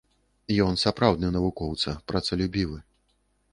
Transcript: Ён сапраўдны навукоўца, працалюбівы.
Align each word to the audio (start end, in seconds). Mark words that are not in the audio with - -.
Ён 0.67 0.79
сапраўдны 0.83 1.29
навукоўца, 1.37 1.95
працалюбівы. 2.13 2.81